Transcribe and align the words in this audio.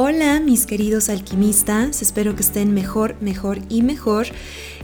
Hola 0.00 0.38
mis 0.38 0.64
queridos 0.64 1.08
alquimistas, 1.08 2.02
espero 2.02 2.36
que 2.36 2.42
estén 2.42 2.72
mejor, 2.72 3.16
mejor 3.20 3.58
y 3.68 3.82
mejor 3.82 4.28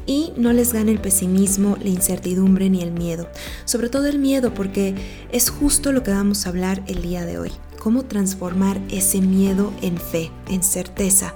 y 0.06 0.33
no 0.37 0.52
les 0.52 0.72
gane 0.72 0.90
el 0.90 1.00
pesimismo, 1.00 1.76
la 1.81 1.88
incertidumbre 1.88 2.68
ni 2.68 2.83
el 2.83 2.90
miedo. 2.90 3.29
Sobre 3.65 3.88
todo 3.88 4.08
el 4.08 4.18
miedo 4.18 4.52
porque 4.54 4.97
es 5.31 5.50
justo 5.50 5.92
lo 5.92 6.02
que 6.02 6.11
vamos 6.11 6.45
a 6.45 6.49
hablar 6.49 6.83
el 6.88 7.00
día 7.00 7.24
de 7.24 7.38
hoy. 7.38 7.52
Cómo 7.79 8.02
transformar 8.02 8.80
ese 8.90 9.20
miedo 9.20 9.72
en 9.82 9.98
fe, 9.98 10.32
en 10.48 10.64
certeza. 10.64 11.32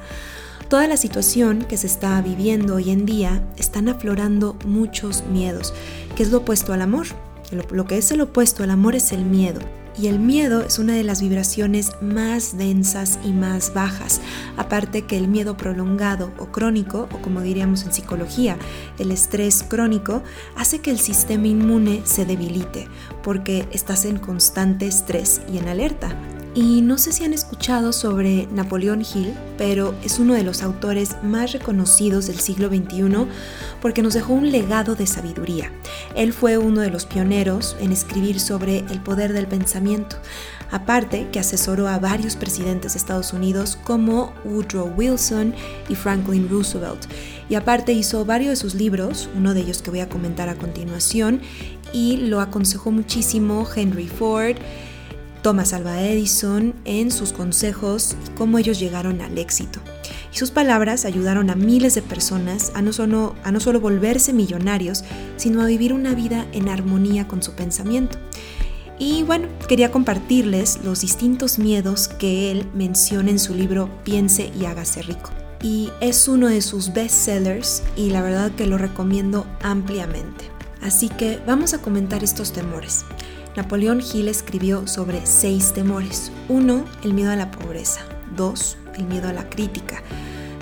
Toda 0.69 0.89
la 0.89 0.97
situación 0.97 1.63
que 1.63 1.77
se 1.77 1.87
está 1.87 2.21
viviendo 2.21 2.75
hoy 2.75 2.91
en 2.91 3.07
día 3.07 3.45
están 3.59 3.89
aflorando 3.89 4.57
muchos 4.67 5.23
miedos, 5.31 5.73
que 6.17 6.25
es 6.25 6.33
lo 6.33 6.39
opuesto 6.39 6.73
al 6.73 6.83
amor. 6.83 7.07
Lo, 7.53 7.63
lo 7.71 7.85
que 7.87 7.99
es 7.99 8.11
el 8.11 8.23
opuesto 8.23 8.65
al 8.65 8.71
amor 8.71 8.97
es 8.97 9.13
el 9.13 9.25
miedo. 9.25 9.61
Y 10.01 10.07
el 10.07 10.21
miedo 10.21 10.63
es 10.63 10.79
una 10.79 10.95
de 10.95 11.03
las 11.03 11.21
vibraciones 11.21 11.93
más 12.01 12.57
densas 12.57 13.19
y 13.25 13.33
más 13.33 13.75
bajas. 13.75 14.21
Aparte 14.57 15.03
que 15.03 15.17
el 15.17 15.27
miedo 15.27 15.57
prolongado 15.57 16.33
o 16.39 16.47
crónico, 16.47 17.09
o 17.13 17.19
como 17.21 17.41
diríamos 17.41 17.83
en 17.83 17.93
psicología, 17.93 18.57
el 18.99 19.11
estrés 19.11 19.65
crónico, 19.65 20.23
hace 20.57 20.81
que 20.81 20.93
el 20.93 21.01
sistema 21.01 21.49
inmune 21.49 22.03
se 22.05 22.25
debilite 22.25 22.87
porque 23.25 23.67
estás 23.73 24.05
en 24.05 24.19
constante 24.19 24.87
estrés 24.87 25.41
y 25.53 25.59
en 25.59 25.69
alerta. 25.69 26.17
Y 26.55 26.81
no 26.81 26.99
sé 26.99 27.13
si 27.13 27.25
han 27.25 27.33
escuchado 27.33 27.93
sobre 27.93 28.47
Napoleón 28.51 29.03
Hill, 29.03 29.33
pero 29.57 29.95
es 30.03 30.19
uno 30.19 30.35
de 30.35 30.43
los 30.43 30.63
autores 30.63 31.17
más 31.23 31.53
reconocidos 31.53 32.27
del 32.27 32.41
siglo 32.41 32.69
XXI 32.69 33.27
porque 33.81 34.03
nos 34.03 34.15
dejó 34.15 34.33
un 34.33 34.51
legado 34.51 34.95
de 34.95 35.07
sabiduría. 35.07 35.71
Él 36.17 36.33
fue 36.33 36.59
uno 36.59 36.81
de 36.81 36.91
los 36.91 37.07
pioneros 37.07 37.77
en 37.81 37.93
escribir 37.93 38.41
sobre 38.41 38.79
el 38.79 39.01
poder 39.01 39.33
del 39.33 39.47
pensamiento. 39.47 40.17
Aparte 40.71 41.29
que 41.33 41.39
asesoró 41.39 41.89
a 41.89 41.99
varios 41.99 42.37
presidentes 42.37 42.93
de 42.93 42.99
Estados 42.99 43.33
Unidos 43.33 43.79
como 43.85 44.33
Woodrow 44.45 44.93
Wilson 44.97 45.55
y 45.89 45.95
Franklin 45.95 46.49
Roosevelt. 46.49 47.07
Y 47.49 47.55
aparte 47.55 47.93
hizo 47.93 48.25
varios 48.25 48.51
de 48.51 48.57
sus 48.57 48.75
libros, 48.75 49.29
uno 49.35 49.55
de 49.55 49.61
ellos 49.61 49.81
que 49.81 49.91
voy 49.91 50.01
a 50.01 50.09
comentar 50.09 50.49
a 50.49 50.57
continuación, 50.57 51.41
y 51.93 52.19
lo 52.19 52.41
aconsejó 52.41 52.91
muchísimo 52.91 53.67
Henry 53.75 54.09
Ford, 54.09 54.57
Thomas 55.43 55.73
Alva 55.73 56.03
Edison 56.03 56.75
en 56.85 57.11
sus 57.11 57.33
consejos 57.33 58.17
y 58.27 58.31
cómo 58.37 58.59
ellos 58.59 58.79
llegaron 58.79 59.21
al 59.21 59.39
éxito. 59.39 59.81
Y 60.33 60.37
sus 60.37 60.51
palabras 60.51 61.05
ayudaron 61.05 61.51
a 61.51 61.55
miles 61.55 61.95
de 61.95 62.03
personas 62.03 62.73
a 62.75 62.83
no, 62.83 62.93
solo, 62.93 63.35
a 63.45 63.53
no 63.53 63.61
solo 63.61 63.81
volverse 63.81 64.33
millonarios, 64.33 65.05
sino 65.37 65.63
a 65.63 65.67
vivir 65.67 65.93
una 65.93 66.15
vida 66.15 66.47
en 66.53 66.69
armonía 66.69 67.29
con 67.29 67.43
su 67.43 67.53
pensamiento. 67.53 68.19
Y 68.99 69.23
bueno, 69.23 69.47
quería 69.69 69.93
compartirles 69.93 70.81
los 70.83 71.03
distintos 71.03 71.59
miedos 71.59 72.09
que 72.09 72.51
él 72.51 72.67
menciona 72.75 73.31
en 73.31 73.39
su 73.39 73.55
libro 73.55 73.89
Piense 74.03 74.53
y 74.59 74.65
hágase 74.65 75.03
rico. 75.03 75.31
Y 75.63 75.91
es 76.01 76.29
uno 76.29 76.49
de 76.49 76.63
sus 76.63 76.93
bestsellers 76.93 77.83
y 77.97 78.11
la 78.11 78.23
verdad 78.23 78.51
que 78.53 78.67
lo 78.67 78.77
recomiendo 78.77 79.47
ampliamente. 79.63 80.51
Así 80.83 81.09
que 81.09 81.41
vamos 81.47 81.75
a 81.75 81.79
comentar 81.79 82.23
estos 82.23 82.53
temores. 82.53 83.05
Napoleón 83.59 84.01
Hill 84.01 84.29
escribió 84.29 84.87
sobre 84.87 85.27
seis 85.27 85.73
temores. 85.73 86.31
1. 86.49 86.85
El 87.03 87.13
miedo 87.13 87.33
a 87.33 87.35
la 87.35 87.51
pobreza. 87.51 88.03
2. 88.37 88.77
El 88.97 89.07
miedo 89.07 89.29
a 89.29 89.33
la 89.33 89.51
crítica. 89.51 90.01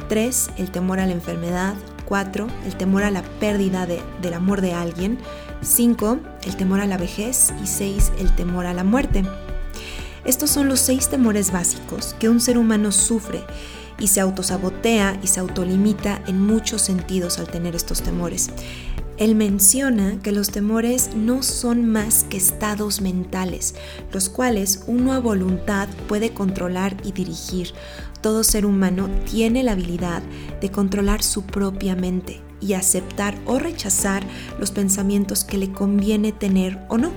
3. 0.09 0.53
El 0.57 0.71
temor 0.71 1.01
a 1.01 1.07
la 1.07 1.13
enfermedad. 1.13 1.75
4. 2.07 2.47
El 2.65 2.75
temor 2.77 3.03
a 3.03 3.11
la 3.11 3.23
pérdida 3.23 3.87
del 3.87 4.33
amor 4.33 4.63
de 4.63 4.73
alguien. 4.73 5.19
5. 5.61 6.21
El 6.45 6.57
temor 6.57 6.81
a 6.81 6.87
la 6.87 6.97
vejez. 6.97 7.53
Y 7.63 7.67
6. 7.67 8.13
El 8.19 8.35
temor 8.35 8.65
a 8.65 8.73
la 8.73 8.83
muerte. 8.83 9.25
Estos 10.25 10.49
son 10.49 10.67
los 10.67 10.81
seis 10.81 11.11
temores 11.11 11.53
básicos 11.53 12.17
que 12.19 12.31
un 12.31 12.41
ser 12.41 12.57
humano 12.57 12.93
sufre 12.93 13.45
y 13.99 14.09
se 14.09 14.21
autosabotea 14.21 15.21
y 15.23 15.27
se 15.27 15.41
autolimita 15.41 16.23
en 16.27 16.41
muchos 16.41 16.81
sentidos 16.81 17.39
al 17.39 17.49
tener 17.49 17.77
estos 17.77 18.01
temores. 18.01 18.49
Él 19.19 19.35
menciona 19.35 20.19
que 20.23 20.31
los 20.31 20.51
temores 20.51 21.11
no 21.15 21.43
son 21.43 21.87
más 21.87 22.25
que 22.25 22.37
estados 22.37 23.01
mentales, 23.01 23.75
los 24.13 24.29
cuales 24.29 24.85
uno 24.87 25.15
a 25.15 25.21
voluntad 25.21 25.89
puede 26.07 26.35
controlar 26.35 26.97
y 27.03 27.13
dirigir. 27.13 27.73
Todo 28.21 28.45
ser 28.45 28.67
humano 28.67 29.09
tiene 29.25 29.63
la 29.63 29.73
habilidad 29.73 30.23
de 30.61 30.71
controlar 30.71 31.23
su 31.23 31.45
propia 31.45 31.97
mente 31.97 32.43
y 32.61 32.75
aceptar 32.75 33.39
o 33.47 33.59
rechazar 33.59 34.23
los 34.59 34.71
pensamientos 34.71 35.45
que 35.45 35.59
le 35.59 35.73
conviene 35.73 36.33
tener 36.33 36.79
o 36.89 36.99
no. 36.99 37.13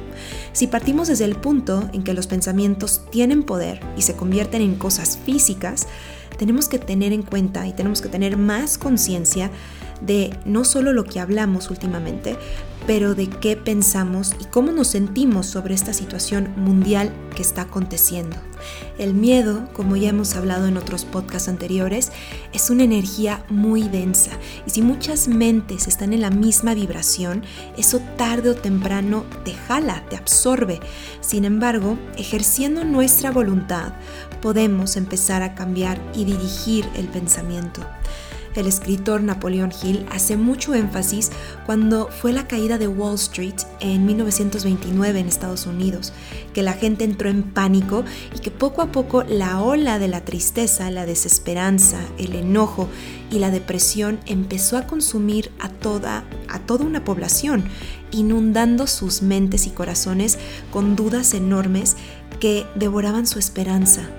Si 0.53 0.67
partimos 0.67 1.09
desde 1.09 1.25
el 1.25 1.35
punto 1.35 1.89
en 1.91 2.03
que 2.03 2.13
los 2.13 2.27
pensamientos 2.27 3.01
tienen 3.11 3.43
poder 3.43 3.81
y 3.97 4.03
se 4.03 4.16
convierten 4.16 4.61
en 4.61 4.75
cosas 4.75 5.17
físicas, 5.25 5.87
tenemos 6.37 6.69
que 6.69 6.79
tener 6.79 7.11
en 7.11 7.23
cuenta 7.23 7.67
y 7.67 7.73
tenemos 7.73 8.01
que 8.01 8.07
tener 8.07 8.37
más 8.37 8.77
conciencia 8.77 9.51
de 10.01 10.37
no 10.45 10.63
solo 10.63 10.93
lo 10.93 11.03
que 11.03 11.19
hablamos 11.19 11.69
últimamente, 11.69 12.37
pero 12.87 13.13
de 13.13 13.27
qué 13.29 13.55
pensamos 13.55 14.33
y 14.39 14.45
cómo 14.45 14.71
nos 14.71 14.87
sentimos 14.87 15.45
sobre 15.45 15.75
esta 15.75 15.93
situación 15.93 16.51
mundial 16.55 17.11
que 17.35 17.43
está 17.43 17.63
aconteciendo. 17.63 18.35
El 18.97 19.13
miedo, 19.13 19.69
como 19.73 19.95
ya 19.95 20.09
hemos 20.09 20.35
hablado 20.35 20.67
en 20.67 20.75
otros 20.75 21.05
podcasts 21.05 21.47
anteriores, 21.47 22.11
es 22.51 22.69
una 22.69 22.83
energía 22.83 23.45
muy 23.49 23.87
densa 23.87 24.31
y 24.65 24.71
si 24.71 24.81
muchas 24.81 25.27
mentes 25.27 25.87
están 25.87 26.13
en 26.13 26.21
la 26.21 26.31
misma 26.31 26.73
vibración, 26.73 27.43
eso 27.77 28.01
tarde 28.17 28.49
o 28.49 28.55
temprano 28.55 29.23
te 29.45 29.53
jala, 29.53 30.03
te 30.09 30.16
absorbe. 30.16 30.79
Sin 31.21 31.45
embargo, 31.45 31.97
ejerciendo 32.17 32.83
nuestra 32.83 33.31
voluntad, 33.31 33.93
podemos 34.41 34.97
empezar 34.97 35.43
a 35.43 35.53
cambiar 35.53 36.01
y 36.16 36.25
dirigir 36.25 36.89
el 36.95 37.07
pensamiento 37.07 37.85
el 38.55 38.67
escritor 38.67 39.21
Napoleón 39.21 39.71
Hill 39.81 40.05
hace 40.11 40.37
mucho 40.37 40.73
énfasis 40.73 41.31
cuando 41.65 42.07
fue 42.07 42.33
la 42.33 42.47
caída 42.47 42.77
de 42.77 42.87
Wall 42.87 43.15
Street 43.15 43.55
en 43.79 44.05
1929 44.05 45.19
en 45.19 45.27
Estados 45.27 45.65
Unidos, 45.65 46.13
que 46.53 46.63
la 46.63 46.73
gente 46.73 47.03
entró 47.03 47.29
en 47.29 47.43
pánico 47.43 48.03
y 48.35 48.39
que 48.39 48.51
poco 48.51 48.81
a 48.81 48.91
poco 48.91 49.23
la 49.23 49.61
ola 49.61 49.99
de 49.99 50.07
la 50.07 50.21
tristeza, 50.21 50.91
la 50.91 51.05
desesperanza, 51.05 51.99
el 52.17 52.35
enojo 52.35 52.89
y 53.31 53.39
la 53.39 53.51
depresión 53.51 54.19
empezó 54.25 54.77
a 54.77 54.87
consumir 54.87 55.51
a 55.59 55.69
toda, 55.69 56.23
a 56.47 56.59
toda 56.59 56.85
una 56.85 57.03
población, 57.03 57.66
inundando 58.11 58.87
sus 58.87 59.21
mentes 59.21 59.67
y 59.67 59.69
corazones 59.69 60.39
con 60.71 60.95
dudas 60.95 61.33
enormes 61.33 61.95
que 62.39 62.66
devoraban 62.75 63.27
su 63.27 63.37
esperanza 63.37 64.09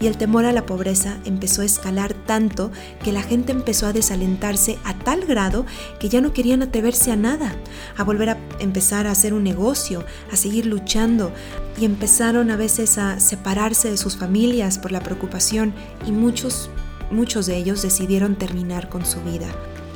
y 0.00 0.06
el 0.06 0.16
temor 0.16 0.44
a 0.44 0.52
la 0.52 0.66
pobreza 0.66 1.18
empezó 1.24 1.62
a 1.62 1.64
escalar 1.64 2.14
tanto 2.14 2.70
que 3.02 3.12
la 3.12 3.22
gente 3.22 3.52
empezó 3.52 3.86
a 3.86 3.92
desalentarse 3.92 4.78
a 4.84 4.94
tal 4.94 5.24
grado 5.24 5.66
que 5.98 6.08
ya 6.08 6.20
no 6.20 6.32
querían 6.32 6.62
atreverse 6.62 7.10
a 7.12 7.16
nada, 7.16 7.56
a 7.96 8.04
volver 8.04 8.30
a 8.30 8.38
empezar 8.60 9.06
a 9.06 9.12
hacer 9.12 9.34
un 9.34 9.44
negocio, 9.44 10.04
a 10.32 10.36
seguir 10.36 10.66
luchando 10.66 11.32
y 11.80 11.84
empezaron 11.84 12.50
a 12.50 12.56
veces 12.56 12.98
a 12.98 13.20
separarse 13.20 13.90
de 13.90 13.96
sus 13.96 14.16
familias 14.16 14.78
por 14.78 14.92
la 14.92 15.00
preocupación 15.00 15.74
y 16.06 16.12
muchos 16.12 16.70
muchos 17.10 17.46
de 17.46 17.56
ellos 17.56 17.82
decidieron 17.82 18.36
terminar 18.36 18.88
con 18.88 19.06
su 19.06 19.20
vida. 19.22 19.46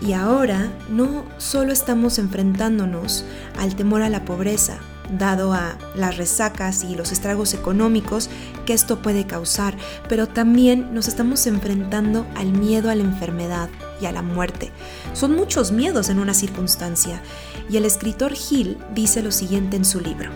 Y 0.00 0.14
ahora 0.14 0.72
no 0.90 1.24
solo 1.38 1.72
estamos 1.72 2.18
enfrentándonos 2.18 3.24
al 3.58 3.76
temor 3.76 4.02
a 4.02 4.08
la 4.08 4.24
pobreza, 4.24 4.78
dado 5.18 5.52
a 5.52 5.76
las 5.94 6.16
resacas 6.16 6.84
y 6.84 6.94
los 6.94 7.12
estragos 7.12 7.54
económicos 7.54 8.30
que 8.66 8.72
esto 8.72 9.02
puede 9.02 9.26
causar, 9.26 9.76
pero 10.08 10.28
también 10.28 10.94
nos 10.94 11.08
estamos 11.08 11.46
enfrentando 11.46 12.26
al 12.34 12.52
miedo 12.52 12.90
a 12.90 12.94
la 12.94 13.02
enfermedad 13.02 13.68
y 14.00 14.06
a 14.06 14.12
la 14.12 14.22
muerte. 14.22 14.70
Son 15.12 15.34
muchos 15.34 15.72
miedos 15.72 16.08
en 16.08 16.18
una 16.18 16.34
circunstancia, 16.34 17.22
y 17.68 17.76
el 17.76 17.84
escritor 17.84 18.32
Hill 18.50 18.78
dice 18.94 19.22
lo 19.22 19.32
siguiente 19.32 19.76
en 19.76 19.84
su 19.84 20.00
libro. 20.00 20.30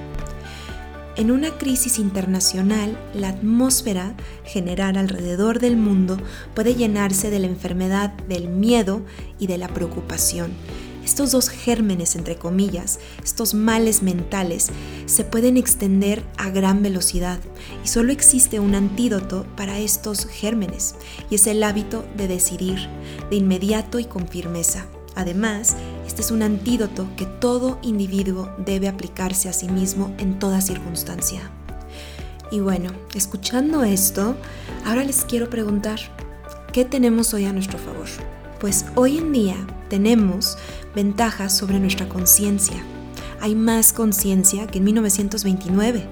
En 1.17 1.31
una 1.31 1.51
crisis 1.57 1.99
internacional, 1.99 2.99
la 3.15 3.31
atmósfera 3.31 4.15
general 4.45 4.99
alrededor 4.99 5.61
del 5.61 5.79
mundo 5.79 6.19
puede 6.55 6.75
llenarse 6.75 7.31
de 7.31 7.39
la 7.39 7.47
enfermedad 7.47 8.13
del 8.29 8.49
miedo 8.49 9.01
y 9.39 9.47
de 9.47 9.57
la 9.57 9.69
preocupación 9.69 10.53
estos 11.07 11.31
dos 11.31 11.49
gérmenes, 11.49 12.17
entre 12.17 12.35
comillas, 12.35 12.99
estos 13.23 13.55
males 13.55 14.03
mentales, 14.03 14.71
se 15.07 15.23
pueden 15.23 15.57
extender 15.57 16.25
a 16.37 16.51
gran 16.51 16.83
velocidad 16.83 17.39
y 17.85 17.89
solo 17.89 18.11
existe 18.11 18.59
un 18.59 18.75
antídoto 18.75 19.47
para 19.57 19.79
estos 19.79 20.27
gérmenes 20.27 20.97
y 21.31 21.37
es 21.37 21.47
el 21.47 21.63
hábito 21.63 22.05
de 22.17 22.27
decidir 22.27 22.89
de 23.31 23.37
inmediato 23.37 24.01
y 24.01 24.05
con 24.05 24.27
firmeza. 24.27 24.87
Además, 25.15 25.77
este 26.09 26.23
es 26.23 26.33
un 26.33 26.43
antídoto 26.43 27.07
que 27.17 27.25
todo 27.25 27.79
individuo 27.83 28.51
debe 28.59 28.89
aplicarse 28.89 29.49
a 29.49 29.53
sí 29.53 29.69
mismo 29.69 30.13
en 30.19 30.41
toda 30.41 30.61
circunstancia. 30.61 31.41
Y 32.51 32.59
bueno, 32.59 32.91
escuchando 33.15 33.85
esto, 33.85 34.37
ahora 34.85 35.05
les 35.05 35.25
quiero 35.25 35.49
preguntar, 35.51 36.01
¿qué 36.73 36.85
tenemos 36.85 37.33
hoy 37.33 37.45
a 37.45 37.53
nuestro 37.53 37.79
favor? 37.79 38.09
Pues 38.59 38.87
hoy 38.97 39.19
en 39.19 39.33
día 39.33 39.57
tenemos 39.89 40.57
ventajas 40.97 41.57
sobre 41.57 41.79
nuestra 41.79 42.09
conciencia. 42.09 42.83
Hay 43.41 43.55
más 43.55 43.93
conciencia 43.93 44.67
que 44.67 44.79
en 44.79 44.85
1929. 44.85 46.09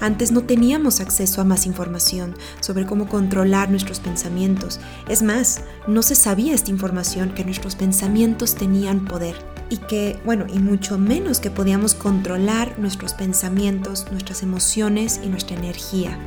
Antes 0.00 0.32
no 0.32 0.42
teníamos 0.42 0.98
acceso 1.00 1.40
a 1.40 1.44
más 1.44 1.66
información 1.66 2.34
sobre 2.60 2.84
cómo 2.84 3.08
controlar 3.08 3.70
nuestros 3.70 4.00
pensamientos. 4.00 4.80
Es 5.08 5.22
más, 5.22 5.60
no 5.86 6.02
se 6.02 6.16
sabía 6.16 6.52
esta 6.52 6.72
información 6.72 7.32
que 7.32 7.44
nuestros 7.44 7.76
pensamientos 7.76 8.56
tenían 8.56 9.04
poder 9.04 9.36
y 9.70 9.76
que, 9.78 10.18
bueno, 10.24 10.46
y 10.52 10.58
mucho 10.58 10.98
menos 10.98 11.38
que 11.38 11.50
podíamos 11.50 11.94
controlar 11.94 12.76
nuestros 12.78 13.14
pensamientos, 13.14 14.08
nuestras 14.10 14.42
emociones 14.42 15.20
y 15.22 15.28
nuestra 15.28 15.56
energía. 15.56 16.18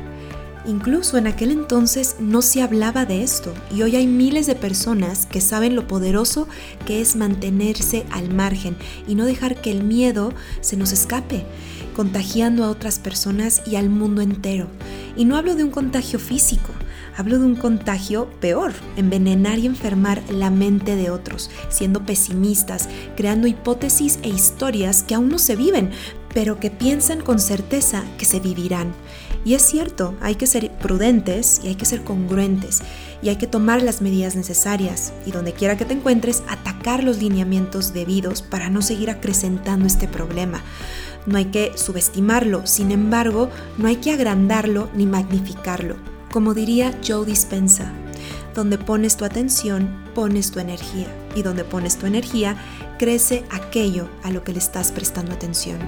Incluso 0.68 1.16
en 1.16 1.26
aquel 1.26 1.50
entonces 1.50 2.16
no 2.20 2.42
se 2.42 2.60
hablaba 2.60 3.06
de 3.06 3.22
esto 3.22 3.54
y 3.74 3.80
hoy 3.80 3.96
hay 3.96 4.06
miles 4.06 4.46
de 4.46 4.54
personas 4.54 5.24
que 5.24 5.40
saben 5.40 5.74
lo 5.74 5.88
poderoso 5.88 6.46
que 6.84 7.00
es 7.00 7.16
mantenerse 7.16 8.04
al 8.10 8.34
margen 8.34 8.76
y 9.06 9.14
no 9.14 9.24
dejar 9.24 9.62
que 9.62 9.70
el 9.70 9.82
miedo 9.82 10.34
se 10.60 10.76
nos 10.76 10.92
escape, 10.92 11.46
contagiando 11.96 12.64
a 12.64 12.68
otras 12.68 12.98
personas 12.98 13.62
y 13.66 13.76
al 13.76 13.88
mundo 13.88 14.20
entero. 14.20 14.66
Y 15.16 15.24
no 15.24 15.38
hablo 15.38 15.54
de 15.54 15.64
un 15.64 15.70
contagio 15.70 16.18
físico, 16.18 16.68
hablo 17.16 17.38
de 17.38 17.46
un 17.46 17.56
contagio 17.56 18.28
peor, 18.38 18.74
envenenar 18.98 19.58
y 19.58 19.64
enfermar 19.64 20.22
la 20.30 20.50
mente 20.50 20.96
de 20.96 21.08
otros, 21.08 21.50
siendo 21.70 22.04
pesimistas, 22.04 22.90
creando 23.16 23.46
hipótesis 23.46 24.18
e 24.22 24.28
historias 24.28 25.02
que 25.02 25.14
aún 25.14 25.30
no 25.30 25.38
se 25.38 25.56
viven, 25.56 25.92
pero 26.34 26.60
que 26.60 26.70
piensan 26.70 27.22
con 27.22 27.38
certeza 27.38 28.04
que 28.18 28.26
se 28.26 28.38
vivirán. 28.38 28.92
Y 29.44 29.54
es 29.54 29.62
cierto, 29.62 30.14
hay 30.20 30.34
que 30.34 30.46
ser 30.46 30.70
prudentes 30.78 31.60
y 31.62 31.68
hay 31.68 31.74
que 31.74 31.84
ser 31.84 32.04
congruentes 32.04 32.82
y 33.22 33.28
hay 33.28 33.36
que 33.36 33.46
tomar 33.46 33.82
las 33.82 34.02
medidas 34.02 34.36
necesarias 34.36 35.12
y 35.26 35.30
donde 35.30 35.52
quiera 35.52 35.76
que 35.76 35.84
te 35.84 35.94
encuentres, 35.94 36.42
atacar 36.48 37.02
los 37.02 37.18
lineamientos 37.18 37.92
debidos 37.92 38.42
para 38.42 38.68
no 38.68 38.82
seguir 38.82 39.10
acrecentando 39.10 39.86
este 39.86 40.08
problema. 40.08 40.62
No 41.26 41.38
hay 41.38 41.46
que 41.46 41.72
subestimarlo, 41.76 42.66
sin 42.66 42.90
embargo, 42.90 43.50
no 43.76 43.88
hay 43.88 43.96
que 43.96 44.12
agrandarlo 44.12 44.88
ni 44.94 45.06
magnificarlo. 45.06 45.96
Como 46.32 46.54
diría 46.54 46.98
Joe 47.06 47.26
Dispensa, 47.26 47.92
donde 48.54 48.76
pones 48.76 49.16
tu 49.16 49.24
atención, 49.24 49.88
pones 50.14 50.50
tu 50.50 50.58
energía. 50.58 51.06
Y 51.34 51.42
donde 51.42 51.64
pones 51.64 51.96
tu 51.96 52.06
energía, 52.06 52.56
crece 52.98 53.44
aquello 53.50 54.08
a 54.24 54.30
lo 54.30 54.42
que 54.42 54.52
le 54.52 54.58
estás 54.58 54.90
prestando 54.90 55.32
atención. 55.32 55.78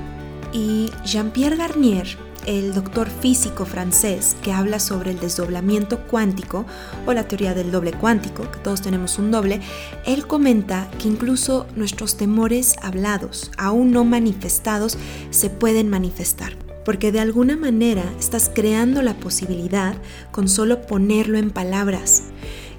Y 0.53 0.91
Jean-Pierre 1.05 1.57
Garnier 1.57 2.17
el 2.47 2.75
doctor 2.75 3.09
físico 3.09 3.65
francés 3.65 4.37
que 4.43 4.53
habla 4.53 4.81
sobre 4.81 5.11
el 5.11 5.21
desdoblamiento 5.21 6.01
cuántico 6.07 6.67
o 7.07 7.13
la 7.13 7.29
teoría 7.29 7.55
del 7.55 7.71
doble 7.71 7.93
cuántico, 7.93 8.51
que 8.51 8.59
todos 8.59 8.83
tenemos 8.83 9.19
un 9.19 9.31
doble, 9.31 9.61
él 10.07 10.27
comenta 10.27 10.91
que 10.99 11.09
incluso 11.09 11.67
nuestros 11.77 12.17
temores 12.17 12.77
hablados, 12.83 13.51
aún 13.57 13.91
no 13.91 14.05
manifestados, 14.05 14.97
se 15.31 15.51
pueden 15.51 15.89
manifestar. 15.89 16.57
Porque 16.85 17.13
de 17.13 17.21
alguna 17.21 17.57
manera 17.57 18.05
estás 18.19 18.51
creando 18.53 19.03
la 19.03 19.15
posibilidad 19.15 19.95
con 20.31 20.49
solo 20.49 20.87
ponerlo 20.87 21.39
en 21.39 21.51
palabras. 21.51 22.25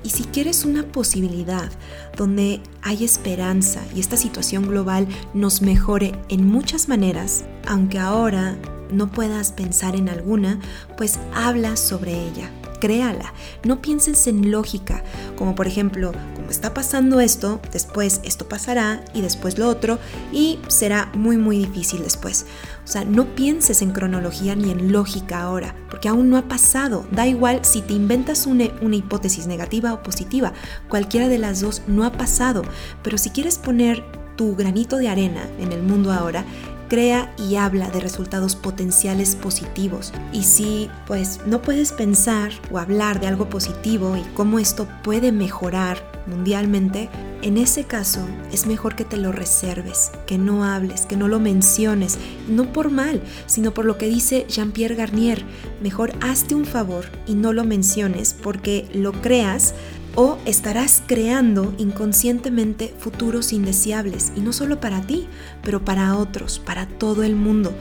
Y 0.04 0.10
si 0.10 0.24
quieres 0.24 0.66
una 0.66 0.84
posibilidad 0.84 1.70
donde 2.18 2.62
hay 2.82 3.04
esperanza 3.04 3.82
y 3.96 4.00
esta 4.00 4.18
situación 4.18 4.68
global 4.68 5.08
nos 5.36 5.62
mejore 5.62 6.14
en 6.30 6.48
muchas 6.48 6.90
maneras, 6.90 7.46
aunque 7.68 8.00
ahora 8.00 8.58
no 8.92 9.12
puedas 9.12 9.52
pensar 9.52 9.96
en 9.96 10.10
alguna, 10.10 10.60
pues 10.98 11.20
habla 11.34 11.76
sobre 11.78 12.14
ella, 12.14 12.50
créala. 12.80 13.34
No 13.64 13.82
pienses 13.82 14.28
en 14.28 14.52
lógica, 14.52 15.04
como 15.38 15.56
por 15.56 15.68
ejemplo, 15.68 16.12
como 16.36 16.50
está 16.50 16.74
pasando 16.74 17.22
esto, 17.22 17.62
después 17.72 18.20
esto 18.24 18.50
pasará 18.50 19.04
y 19.14 19.22
después 19.22 19.58
lo 19.58 19.70
otro 19.70 20.00
y 20.34 20.60
será 20.68 21.10
muy 21.14 21.38
muy 21.38 21.58
difícil 21.60 22.04
después. 22.04 22.46
O 22.84 22.88
sea, 22.88 23.06
no 23.06 23.36
pienses 23.36 23.82
en 23.82 23.92
cronología 23.92 24.56
ni 24.56 24.72
en 24.72 24.92
lógica 24.92 25.42
ahora, 25.42 25.76
porque 25.90 26.10
aún 26.10 26.30
no 26.30 26.38
ha 26.38 26.48
pasado. 26.48 27.06
Da 27.12 27.28
igual 27.28 27.64
si 27.64 27.82
te 27.82 27.94
inventas 27.94 28.48
una, 28.48 28.66
una 28.82 28.96
hipótesis 28.96 29.48
negativa 29.48 29.94
o 29.94 30.04
positiva, 30.04 30.52
cualquiera 30.90 31.30
de 31.30 31.38
las 31.38 31.62
dos 31.62 31.84
no 31.88 32.04
ha 32.04 32.12
pasado. 32.12 32.64
Pero 33.04 33.18
si 33.18 33.30
quieres 33.30 33.58
poner 33.58 34.04
tu 34.36 34.56
granito 34.56 34.98
de 34.98 35.08
arena 35.08 35.48
en 35.60 35.72
el 35.72 35.84
mundo 35.84 36.12
ahora, 36.12 36.44
crea 36.92 37.34
y 37.38 37.56
habla 37.56 37.90
de 37.90 38.02
resultados 38.02 38.58
potenciales 38.58 39.38
positivos. 39.38 40.12
Y 40.34 40.44
si 40.44 40.90
pues 41.08 41.40
no 41.46 41.62
puedes 41.62 41.94
pensar 41.94 42.52
o 42.70 42.80
hablar 42.80 43.22
de 43.22 43.28
algo 43.28 43.48
positivo 43.48 44.18
y 44.18 44.24
cómo 44.34 44.60
esto 44.60 44.90
puede 45.02 45.32
mejorar 45.32 46.04
mundialmente, 46.28 47.10
en 47.44 47.58
ese 47.58 47.86
caso 47.86 48.20
es 48.52 48.68
mejor 48.68 48.98
que 48.98 49.06
te 49.06 49.16
lo 49.16 49.32
reserves, 49.32 50.12
que 50.28 50.38
no 50.38 50.66
hables, 50.66 51.06
que 51.06 51.16
no 51.16 51.30
lo 51.30 51.40
menciones, 51.40 52.20
no 52.50 52.74
por 52.74 52.92
mal, 52.92 53.22
sino 53.46 53.74
por 53.74 53.86
lo 53.86 53.98
que 53.98 54.10
dice 54.10 54.46
Jean-Pierre 54.50 54.96
Garnier. 54.96 55.46
Mejor 55.82 56.12
hazte 56.20 56.56
un 56.56 56.66
favor 56.66 57.06
y 57.26 57.36
no 57.36 57.54
lo 57.54 57.64
menciones 57.64 58.36
porque 58.44 58.90
lo 58.94 59.14
creas 59.14 59.76
o 60.16 60.38
estarás 60.46 61.02
creando 61.06 61.74
inconscientemente 61.78 62.94
futuros 62.98 63.54
indeseables 63.54 64.32
y 64.36 64.42
no 64.42 64.54
solo 64.54 64.80
para 64.80 65.02
ti, 65.02 65.28
pero 65.64 65.84
para 65.86 66.18
otros, 66.18 66.60
para 66.60 66.86
todo 66.88 67.24
el 67.24 67.36
mundo. 67.36 67.74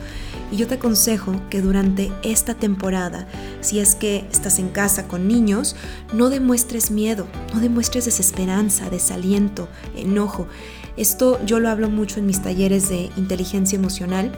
Y 0.51 0.57
yo 0.57 0.67
te 0.67 0.75
aconsejo 0.75 1.41
que 1.49 1.61
durante 1.61 2.11
esta 2.23 2.55
temporada, 2.55 3.27
si 3.61 3.79
es 3.79 3.95
que 3.95 4.25
estás 4.31 4.59
en 4.59 4.69
casa 4.69 5.07
con 5.07 5.27
niños, 5.27 5.75
no 6.13 6.29
demuestres 6.29 6.91
miedo, 6.91 7.27
no 7.53 7.59
demuestres 7.59 8.05
desesperanza, 8.05 8.89
desaliento, 8.89 9.69
enojo. 9.95 10.47
Esto 10.97 11.39
yo 11.45 11.59
lo 11.59 11.69
hablo 11.69 11.89
mucho 11.89 12.19
en 12.19 12.25
mis 12.25 12.41
talleres 12.41 12.89
de 12.89 13.09
inteligencia 13.15 13.77
emocional 13.77 14.37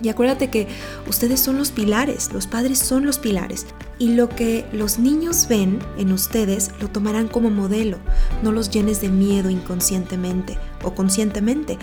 y 0.00 0.08
acuérdate 0.10 0.48
que 0.48 0.68
ustedes 1.08 1.40
son 1.40 1.58
los 1.58 1.72
pilares, 1.72 2.32
los 2.32 2.46
padres 2.46 2.78
son 2.78 3.04
los 3.04 3.18
pilares. 3.18 3.66
Y 3.98 4.14
lo 4.14 4.28
que 4.28 4.64
los 4.72 5.00
niños 5.00 5.48
ven 5.48 5.80
en 5.96 6.12
ustedes 6.12 6.70
lo 6.80 6.88
tomarán 6.88 7.26
como 7.26 7.50
modelo. 7.50 7.98
No 8.44 8.52
los 8.52 8.70
llenes 8.70 9.00
de 9.00 9.08
miedo 9.08 9.50
inconscientemente 9.50 10.56
o 10.84 10.94
conscientemente. 10.94 11.78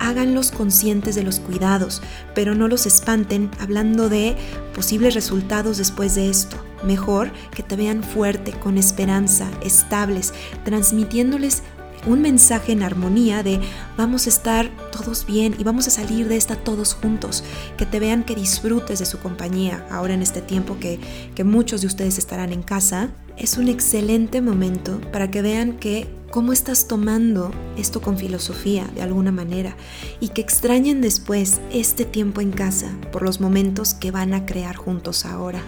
Háganlos 0.00 0.50
conscientes 0.50 1.14
de 1.14 1.22
los 1.22 1.38
cuidados, 1.38 2.02
pero 2.34 2.56
no 2.56 2.66
los 2.66 2.86
espanten 2.86 3.50
hablando 3.60 4.08
de 4.08 4.36
posibles 4.74 5.14
resultados 5.14 5.78
después 5.78 6.16
de 6.16 6.28
esto. 6.28 6.56
Mejor 6.82 7.30
que 7.54 7.62
te 7.62 7.76
vean 7.76 8.02
fuerte, 8.02 8.52
con 8.52 8.76
esperanza, 8.76 9.48
estables, 9.62 10.32
transmitiéndoles 10.64 11.62
un 12.06 12.22
mensaje 12.22 12.72
en 12.72 12.82
armonía 12.82 13.42
de 13.42 13.60
vamos 13.96 14.26
a 14.26 14.30
estar 14.30 14.70
todos 14.90 15.26
bien 15.26 15.54
y 15.58 15.64
vamos 15.64 15.86
a 15.86 15.90
salir 15.90 16.28
de 16.28 16.36
esta 16.36 16.56
todos 16.56 16.94
juntos, 16.94 17.44
que 17.76 17.86
te 17.86 18.00
vean 18.00 18.24
que 18.24 18.34
disfrutes 18.34 18.98
de 18.98 19.06
su 19.06 19.18
compañía 19.18 19.86
ahora 19.90 20.14
en 20.14 20.22
este 20.22 20.40
tiempo 20.40 20.78
que, 20.78 20.98
que 21.34 21.44
muchos 21.44 21.80
de 21.82 21.86
ustedes 21.86 22.18
estarán 22.18 22.52
en 22.52 22.62
casa. 22.62 23.10
Es 23.36 23.56
un 23.56 23.68
excelente 23.68 24.40
momento 24.40 25.00
para 25.12 25.30
que 25.30 25.42
vean 25.42 25.78
que 25.78 26.08
cómo 26.30 26.52
estás 26.52 26.86
tomando 26.86 27.50
esto 27.76 28.00
con 28.00 28.16
filosofía 28.16 28.86
de 28.94 29.02
alguna 29.02 29.32
manera 29.32 29.76
y 30.20 30.28
que 30.28 30.40
extrañen 30.40 31.00
después 31.00 31.60
este 31.72 32.04
tiempo 32.04 32.40
en 32.40 32.52
casa 32.52 32.90
por 33.12 33.22
los 33.22 33.40
momentos 33.40 33.94
que 33.94 34.10
van 34.10 34.32
a 34.34 34.46
crear 34.46 34.76
juntos 34.76 35.24
ahora. 35.24 35.60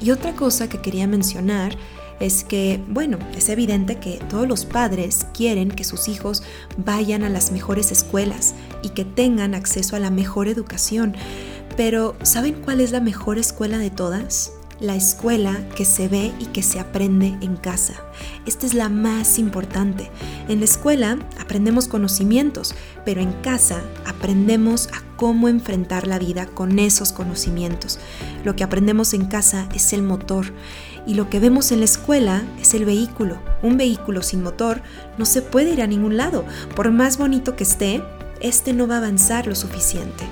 Y 0.00 0.12
otra 0.12 0.34
cosa 0.34 0.68
que 0.68 0.80
quería 0.80 1.08
mencionar 1.08 1.76
es 2.20 2.44
que, 2.44 2.82
bueno, 2.88 3.18
es 3.36 3.48
evidente 3.48 3.96
que 3.96 4.18
todos 4.28 4.48
los 4.48 4.64
padres 4.64 5.26
quieren 5.32 5.70
que 5.70 5.84
sus 5.84 6.08
hijos 6.08 6.42
vayan 6.76 7.22
a 7.22 7.28
las 7.28 7.52
mejores 7.52 7.92
escuelas 7.92 8.54
y 8.82 8.90
que 8.90 9.04
tengan 9.04 9.54
acceso 9.54 9.96
a 9.96 10.00
la 10.00 10.10
mejor 10.10 10.48
educación. 10.48 11.14
Pero, 11.76 12.16
¿saben 12.22 12.54
cuál 12.54 12.80
es 12.80 12.90
la 12.90 13.00
mejor 13.00 13.38
escuela 13.38 13.78
de 13.78 13.90
todas? 13.90 14.57
La 14.80 14.94
escuela 14.94 15.56
que 15.74 15.84
se 15.84 16.08
ve 16.08 16.32
y 16.38 16.46
que 16.46 16.62
se 16.62 16.78
aprende 16.78 17.36
en 17.40 17.56
casa. 17.56 17.94
Esta 18.46 18.66
es 18.66 18.74
la 18.74 18.88
más 18.88 19.38
importante. 19.38 20.10
En 20.48 20.60
la 20.60 20.64
escuela 20.64 21.18
aprendemos 21.40 21.88
conocimientos, 21.88 22.74
pero 23.04 23.20
en 23.20 23.32
casa 23.42 23.82
aprendemos 24.06 24.88
a 24.88 25.02
cómo 25.16 25.48
enfrentar 25.48 26.06
la 26.06 26.18
vida 26.18 26.46
con 26.46 26.78
esos 26.78 27.12
conocimientos. 27.12 27.98
Lo 28.44 28.54
que 28.54 28.64
aprendemos 28.64 29.14
en 29.14 29.26
casa 29.26 29.68
es 29.74 29.92
el 29.92 30.02
motor 30.02 30.52
y 31.06 31.14
lo 31.14 31.28
que 31.28 31.40
vemos 31.40 31.72
en 31.72 31.80
la 31.80 31.86
escuela 31.86 32.42
es 32.60 32.74
el 32.74 32.84
vehículo. 32.84 33.40
Un 33.62 33.76
vehículo 33.76 34.22
sin 34.22 34.42
motor 34.42 34.82
no 35.16 35.24
se 35.24 35.42
puede 35.42 35.72
ir 35.72 35.82
a 35.82 35.86
ningún 35.86 36.16
lado. 36.16 36.44
Por 36.76 36.90
más 36.92 37.18
bonito 37.18 37.56
que 37.56 37.64
esté, 37.64 38.02
este 38.40 38.72
no 38.72 38.86
va 38.86 38.96
a 38.96 38.98
avanzar 38.98 39.46
lo 39.46 39.54
suficiente. 39.54 40.24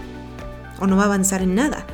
O 0.79 0.87
no 0.87 0.97
va 0.97 1.05
a 1.05 1.07
avanzar 1.07 1.43
en 1.43 1.55
nada. 1.55 1.87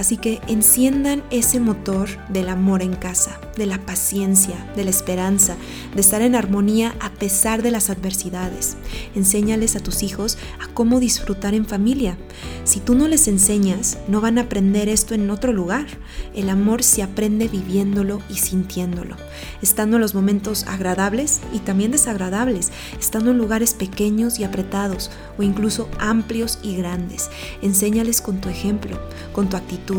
Así 0.00 0.16
que 0.16 0.40
enciendan 0.48 1.22
ese 1.30 1.60
motor 1.60 2.08
del 2.30 2.48
amor 2.48 2.80
en 2.80 2.96
casa, 2.96 3.38
de 3.58 3.66
la 3.66 3.76
paciencia, 3.76 4.56
de 4.74 4.84
la 4.84 4.88
esperanza, 4.88 5.56
de 5.94 6.00
estar 6.00 6.22
en 6.22 6.34
armonía 6.34 6.94
a 7.00 7.10
pesar 7.10 7.60
de 7.60 7.70
las 7.70 7.90
adversidades. 7.90 8.78
Enséñales 9.14 9.76
a 9.76 9.80
tus 9.80 10.02
hijos 10.02 10.38
a 10.58 10.72
cómo 10.72 11.00
disfrutar 11.00 11.52
en 11.52 11.66
familia. 11.66 12.16
Si 12.64 12.80
tú 12.80 12.94
no 12.94 13.08
les 13.08 13.28
enseñas, 13.28 13.98
no 14.08 14.22
van 14.22 14.38
a 14.38 14.42
aprender 14.42 14.88
esto 14.88 15.12
en 15.12 15.30
otro 15.30 15.52
lugar. 15.52 15.86
El 16.34 16.48
amor 16.48 16.82
se 16.82 17.02
aprende 17.02 17.48
viviéndolo 17.48 18.22
y 18.30 18.36
sintiéndolo, 18.36 19.16
estando 19.60 19.96
en 19.96 20.00
los 20.00 20.14
momentos 20.14 20.64
agradables 20.66 21.42
y 21.52 21.58
también 21.58 21.90
desagradables, 21.90 22.72
estando 22.98 23.32
en 23.32 23.38
lugares 23.38 23.74
pequeños 23.74 24.38
y 24.38 24.44
apretados 24.44 25.10
o 25.36 25.42
incluso 25.42 25.90
amplios 25.98 26.58
y 26.62 26.76
grandes. 26.76 27.28
Enséñales 27.60 28.22
con 28.22 28.40
tu 28.40 28.48
ejemplo, 28.48 28.98
con 29.34 29.50
tu 29.50 29.58
actitud 29.58 29.89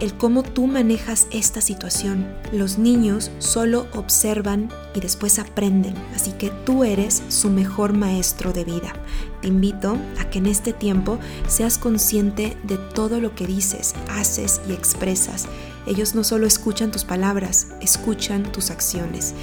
el 0.00 0.14
cómo 0.14 0.42
tú 0.42 0.66
manejas 0.66 1.26
esta 1.30 1.60
situación. 1.60 2.26
Los 2.52 2.78
niños 2.78 3.30
solo 3.38 3.86
observan 3.94 4.70
y 4.94 5.00
después 5.00 5.38
aprenden, 5.38 5.94
así 6.14 6.32
que 6.32 6.50
tú 6.64 6.84
eres 6.84 7.22
su 7.28 7.50
mejor 7.50 7.92
maestro 7.92 8.52
de 8.52 8.64
vida. 8.64 8.92
Te 9.40 9.48
invito 9.48 9.96
a 10.20 10.30
que 10.30 10.38
en 10.38 10.46
este 10.46 10.72
tiempo 10.72 11.18
seas 11.48 11.78
consciente 11.78 12.56
de 12.62 12.78
todo 12.78 13.20
lo 13.20 13.34
que 13.34 13.46
dices, 13.46 13.94
haces 14.08 14.60
y 14.68 14.72
expresas. 14.72 15.46
Ellos 15.86 16.14
no 16.14 16.24
solo 16.24 16.46
escuchan 16.46 16.90
tus 16.90 17.04
palabras, 17.04 17.68
escuchan 17.80 18.44
tus 18.52 18.70
acciones. 18.70 19.34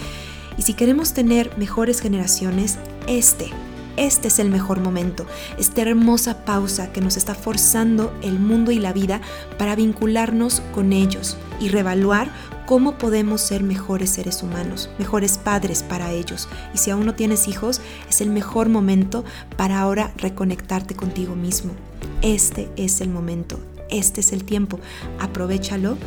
Y 0.58 0.62
si 0.62 0.74
queremos 0.74 1.14
tener 1.14 1.58
mejores 1.58 2.00
generaciones, 2.00 2.78
este 3.08 3.52
este 4.00 4.30
es 4.30 4.40
el 4.40 4.50
mejor 4.50 4.80
momento, 4.80 5.26
esta 5.58 5.82
hermosa 5.82 6.46
pausa 6.46 6.92
que 6.94 7.02
nos 7.02 7.18
está 7.18 7.36
forzando 7.36 8.14
el 8.22 8.40
mundo 8.40 8.72
y 8.72 8.80
la 8.80 8.94
vida 8.94 9.20
para 9.58 9.76
vincularnos 9.76 10.62
con 10.74 10.94
ellos 10.94 11.38
y 11.60 11.68
revaluar 11.68 12.32
cómo 12.66 12.98
podemos 12.98 13.42
ser 13.42 13.62
mejores 13.62 14.12
seres 14.12 14.42
humanos, 14.42 14.90
mejores 15.00 15.38
padres 15.38 15.84
para 15.84 16.14
ellos. 16.14 16.48
Y 16.74 16.78
si 16.78 16.92
aún 16.92 17.06
no 17.06 17.16
tienes 17.16 17.50
hijos, 17.50 17.82
es 18.10 18.22
el 18.22 18.30
mejor 18.30 18.70
momento 18.70 19.26
para 19.58 19.82
ahora 19.82 20.14
reconectarte 20.16 20.96
contigo 20.96 21.36
mismo. 21.36 21.74
Este 22.22 22.70
es 22.78 23.02
el 23.02 23.10
momento, 23.10 23.60
este 23.90 24.22
es 24.22 24.32
el 24.32 24.46
tiempo, 24.46 24.80
aprovechalo 25.20 25.98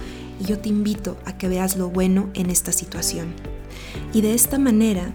y 0.40 0.44
yo 0.44 0.58
te 0.58 0.70
invito 0.70 1.18
a 1.26 1.36
que 1.36 1.48
veas 1.48 1.76
lo 1.76 1.90
bueno 1.90 2.30
en 2.32 2.48
esta 2.48 2.72
situación. 2.72 3.51
Y 4.14 4.20
de 4.20 4.34
esta 4.34 4.58
manera, 4.58 5.12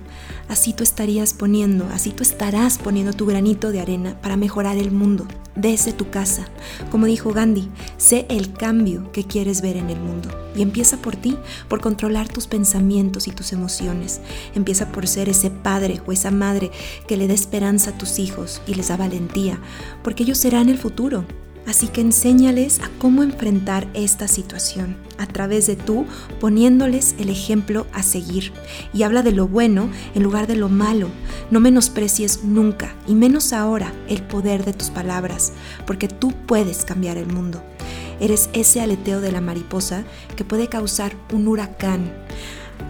así 0.49 0.73
tú 0.73 0.83
estarías 0.83 1.33
poniendo, 1.33 1.87
así 1.93 2.11
tú 2.11 2.23
estarás 2.23 2.77
poniendo 2.79 3.13
tu 3.13 3.25
granito 3.25 3.71
de 3.71 3.79
arena 3.79 4.19
para 4.21 4.37
mejorar 4.37 4.77
el 4.77 4.91
mundo 4.91 5.27
desde 5.55 5.93
tu 5.93 6.09
casa. 6.09 6.47
Como 6.89 7.05
dijo 7.05 7.31
Gandhi, 7.31 7.69
sé 7.97 8.25
el 8.29 8.53
cambio 8.53 9.11
que 9.11 9.25
quieres 9.25 9.61
ver 9.61 9.77
en 9.77 9.89
el 9.89 9.99
mundo. 9.99 10.29
Y 10.55 10.61
empieza 10.61 10.97
por 10.97 11.15
ti, 11.15 11.37
por 11.67 11.81
controlar 11.81 12.27
tus 12.27 12.47
pensamientos 12.47 13.27
y 13.27 13.31
tus 13.31 13.53
emociones. 13.53 14.21
Empieza 14.55 14.91
por 14.91 15.07
ser 15.07 15.29
ese 15.29 15.51
padre 15.51 16.01
o 16.07 16.11
esa 16.11 16.31
madre 16.31 16.71
que 17.07 17.17
le 17.17 17.27
dé 17.27 17.33
esperanza 17.33 17.91
a 17.91 17.97
tus 17.97 18.17
hijos 18.17 18.61
y 18.65 18.73
les 18.73 18.87
da 18.87 18.97
valentía, 18.97 19.59
porque 20.03 20.23
ellos 20.23 20.39
serán 20.39 20.69
el 20.69 20.77
futuro. 20.77 21.25
Así 21.67 21.89
que 21.89 21.99
enséñales 21.99 22.79
a 22.79 22.89
cómo 22.97 23.23
enfrentar 23.23 23.87
esta 23.93 24.29
situación 24.29 24.95
a 25.17 25.27
través 25.27 25.67
de 25.67 25.75
tú 25.75 26.05
poniéndoles 26.39 27.15
el 27.19 27.29
ejemplo 27.29 27.85
a 27.91 28.03
seguir. 28.03 28.53
Y 28.93 29.03
habla 29.03 29.21
de 29.21 29.33
lo 29.33 29.49
bueno 29.49 29.89
en 30.15 30.23
lugar 30.23 30.47
de 30.47 30.55
lo 30.55 30.69
malo. 30.69 31.09
No 31.51 31.59
menosprecies 31.59 32.45
nunca, 32.45 32.95
y 33.05 33.15
menos 33.15 33.51
ahora, 33.51 33.91
el 34.07 34.23
poder 34.23 34.63
de 34.63 34.71
tus 34.71 34.89
palabras, 34.89 35.51
porque 35.85 36.07
tú 36.07 36.31
puedes 36.45 36.85
cambiar 36.85 37.17
el 37.17 37.27
mundo. 37.27 37.61
Eres 38.21 38.49
ese 38.53 38.79
aleteo 38.79 39.19
de 39.19 39.33
la 39.33 39.41
mariposa 39.41 40.05
que 40.37 40.45
puede 40.45 40.69
causar 40.69 41.13
un 41.33 41.49
huracán. 41.49 42.13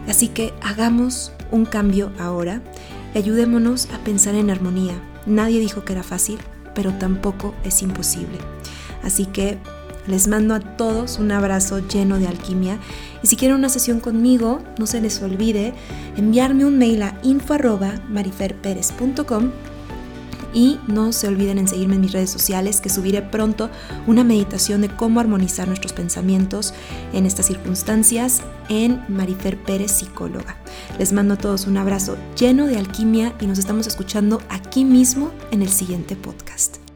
Así 0.07 0.27
que 0.27 0.53
hagamos 0.61 1.31
un 1.51 1.65
cambio 1.65 2.11
ahora 2.19 2.61
y 3.15 3.17
ayudémonos 3.17 3.87
a 3.93 3.97
pensar 4.03 4.35
en 4.35 4.51
armonía. 4.51 4.93
Nadie 5.25 5.59
dijo 5.59 5.83
que 5.83 5.93
era 5.93 6.03
fácil, 6.03 6.37
pero 6.75 6.93
tampoco 6.93 7.55
es 7.63 7.81
imposible. 7.81 8.37
Así 9.03 9.25
que 9.25 9.57
les 10.07 10.27
mando 10.27 10.55
a 10.55 10.59
todos 10.59 11.19
un 11.19 11.31
abrazo 11.31 11.87
lleno 11.87 12.17
de 12.17 12.27
alquimia 12.27 12.79
y 13.21 13.27
si 13.27 13.35
quieren 13.35 13.57
una 13.57 13.69
sesión 13.69 13.99
conmigo, 13.99 14.63
no 14.79 14.87
se 14.87 15.01
les 15.01 15.21
olvide 15.21 15.73
enviarme 16.15 16.65
un 16.65 16.77
mail 16.77 17.03
a 17.03 17.19
info@mariferperez.com 17.23 19.51
y 20.53 20.79
no 20.87 21.11
se 21.11 21.27
olviden 21.27 21.57
en 21.59 21.67
seguirme 21.67 21.95
en 21.95 22.01
mis 22.01 22.13
redes 22.13 22.29
sociales 22.29 22.79
que 22.81 22.89
subiré 22.89 23.21
pronto 23.21 23.69
una 24.07 24.23
meditación 24.23 24.81
de 24.81 24.89
cómo 24.89 25.19
armonizar 25.19 25.67
nuestros 25.67 25.93
pensamientos 25.93 26.73
en 27.13 27.25
estas 27.25 27.47
circunstancias 27.47 28.41
en 28.69 29.03
Marifer 29.07 29.61
Pérez 29.61 29.91
Psicóloga. 29.91 30.55
Les 30.97 31.13
mando 31.13 31.35
a 31.35 31.37
todos 31.37 31.67
un 31.67 31.77
abrazo 31.77 32.17
lleno 32.39 32.65
de 32.65 32.77
alquimia 32.77 33.35
y 33.39 33.45
nos 33.45 33.59
estamos 33.59 33.85
escuchando 33.87 34.41
aquí 34.49 34.83
mismo 34.85 35.31
en 35.51 35.61
el 35.61 35.69
siguiente 35.69 36.15
podcast. 36.15 36.86